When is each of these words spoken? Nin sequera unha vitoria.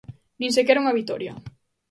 Nin 0.39 0.51
sequera 0.57 0.81
unha 0.83 0.97
vitoria. 0.99 1.33